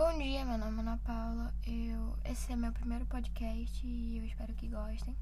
[0.00, 1.52] Bom dia, meu nome é Ana Paula.
[1.66, 5.14] Eu, esse é meu primeiro podcast e eu espero que gostem.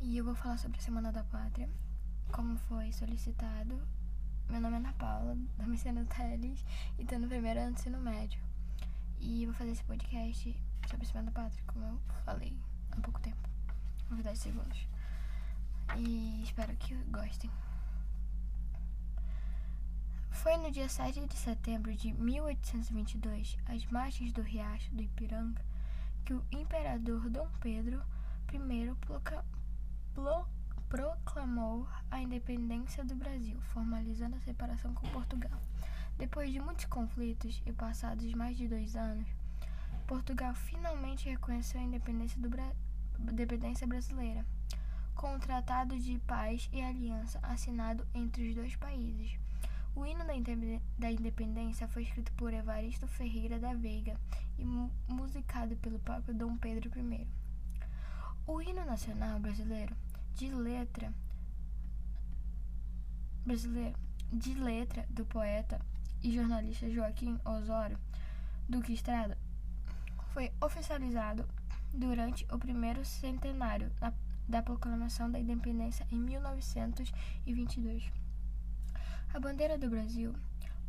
[0.00, 1.68] E eu vou falar sobre a Semana da Pátria,
[2.32, 3.86] como foi solicitado.
[4.48, 6.64] Meu nome é Ana Paula, da Micena Teles
[6.98, 8.40] e tô no primeiro ano do ensino médio.
[9.20, 10.58] E vou fazer esse podcast
[10.88, 12.58] sobre a Semana da Pátria, como eu falei
[12.92, 13.46] há pouco tempo,
[14.10, 14.88] uns 10 segundos.
[15.98, 17.50] E espero que gostem.
[20.42, 25.64] Foi no dia 7 de setembro de 1822, às margens do riacho do Ipiranga,
[26.24, 28.02] que o imperador Dom Pedro
[28.52, 28.58] I
[30.88, 35.60] proclamou a independência do Brasil, formalizando a separação com Portugal.
[36.18, 39.28] Depois de muitos conflitos e passados mais de dois anos,
[40.08, 42.68] Portugal finalmente reconheceu a independência, Bra
[43.16, 44.44] independência brasileira,
[45.14, 49.38] com o Tratado de Paz e Aliança assinado entre os dois países.
[49.94, 50.24] O hino
[50.98, 54.18] da independência foi escrito por Evaristo Ferreira da Veiga
[54.58, 54.64] e
[55.12, 57.28] musicado pelo próprio Dom Pedro I.
[58.46, 59.94] O hino nacional brasileiro,
[60.34, 61.12] de letra
[63.44, 63.98] brasileiro,
[64.32, 65.78] de letra do poeta
[66.22, 67.98] e jornalista Joaquim Osório
[68.68, 69.36] Duque Estrada,
[70.32, 71.46] foi oficializado
[71.92, 73.92] durante o primeiro centenário
[74.48, 78.10] da proclamação da independência em 1922.
[79.34, 80.34] A bandeira do Brasil,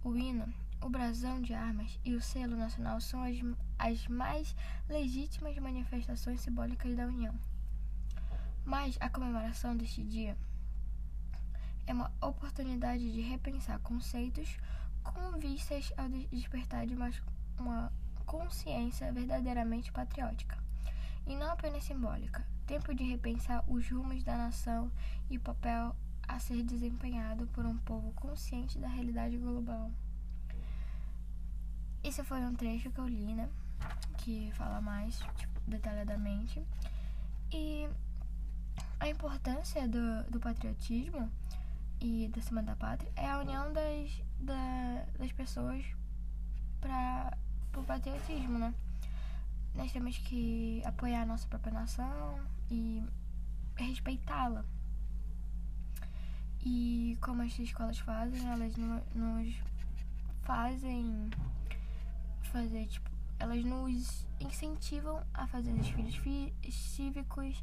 [0.04, 3.38] o hino, o brasão de armas e o selo nacional são as,
[3.80, 4.54] as mais
[4.90, 7.34] legítimas manifestações simbólicas da União.
[8.66, 10.36] Mas a comemoração deste dia
[11.88, 14.58] é uma oportunidade de repensar conceitos
[15.04, 17.12] com vistas ao despertar de uma,
[17.58, 17.94] uma
[18.26, 20.58] consciência verdadeiramente patriótica
[21.26, 22.46] e não apenas simbólica.
[22.68, 24.92] Tempo de repensar os rumos da nação
[25.30, 25.96] e o papel
[26.34, 29.92] a ser desempenhado por um povo consciente da realidade global.
[32.03, 33.48] Esse foi um trecho que eu li, né?
[34.17, 36.66] Que fala mais tipo, detalhadamente.
[37.52, 37.88] E
[39.00, 41.31] a importância do, do patriotismo
[42.02, 45.85] e da Semana da Pátria é a união das, da, das pessoas
[46.81, 47.38] para
[47.78, 48.74] o patriotismo, né?
[49.75, 52.40] Nós temos que apoiar a nossa própria nação
[52.72, 53.03] e
[53.75, 54.66] respeitá-la.
[56.66, 58.74] E como as escolas fazem, elas
[59.13, 59.56] nos
[60.44, 61.29] fazem
[62.44, 67.62] fazer, tipo, elas nos incentivam a fazer desfiles cívicos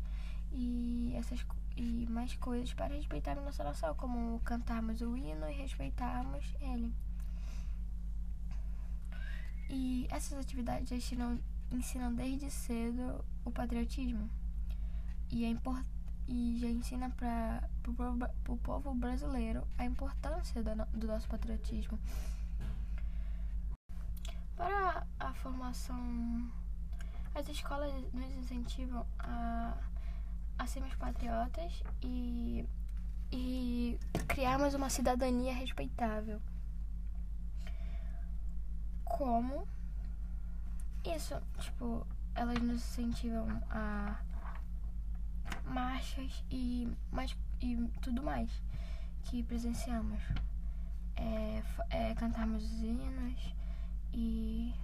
[0.53, 1.45] e essas
[1.77, 6.93] e mais coisas para respeitar a nossa nação, como cantarmos o hino e respeitarmos ele.
[9.71, 11.39] E essas atividades ensinam,
[11.71, 14.29] ensinam desde cedo o patriotismo
[15.31, 16.00] e a importância
[16.31, 17.69] e já ensina para
[18.49, 21.99] o povo brasileiro a importância do, nosso patriotismo.
[24.57, 26.49] Para a formação,
[27.35, 29.77] as escolas nos incentivam a,
[30.57, 32.65] a sermos patriotas e,
[33.33, 33.99] e
[34.29, 36.41] criarmos uma cidadania respeitável.
[39.05, 39.67] Como
[41.05, 44.17] isso, tipo, elas nos incentivam a
[45.71, 48.51] marchas e, mais, e tudo mais
[49.23, 50.21] que presenciamos.
[51.17, 53.55] É, é cantarmos os hinos
[54.13, 54.75] e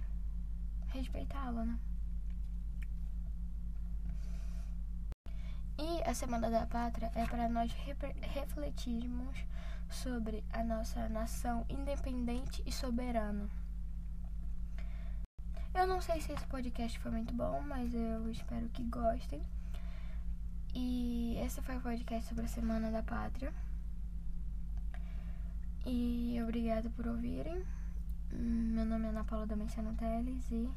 [0.89, 1.79] respeitá-la, né?
[5.79, 7.71] E a Semana da Pátria é para nós
[8.33, 9.37] refletirmos
[9.89, 13.47] sobre a nossa nação independente e soberana.
[15.73, 19.41] Eu não sei se esse podcast foi muito bom, mas eu espero que gostem.
[20.79, 23.51] E esse foi o podcast sobre a Semana da Pátria.
[25.83, 27.65] E obrigada por ouvirem.
[28.31, 30.69] Meu nome é Ana Paula Damasceno Teles e